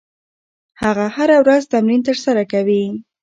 هغه 0.81 1.05
هره 1.15 1.37
ورځ 1.43 1.61
تمرین 1.73 2.01
ترسره 2.07 2.43
کوي. 2.51 2.83